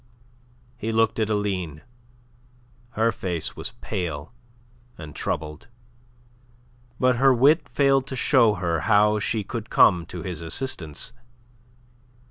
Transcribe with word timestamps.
He 0.77 0.91
looked 0.91 1.19
at 1.19 1.29
Aline. 1.29 1.83
Her 2.93 3.11
face 3.11 3.55
was 3.55 3.73
pale 3.81 4.33
and 4.97 5.15
troubled; 5.15 5.67
but 6.99 7.17
her 7.17 7.31
wit 7.35 7.69
failed 7.69 8.07
to 8.07 8.15
show 8.15 8.55
her 8.55 8.79
how 8.79 9.19
she 9.19 9.43
could 9.43 9.69
come 9.69 10.07
to 10.07 10.23
his 10.23 10.41
assistance. 10.41 11.13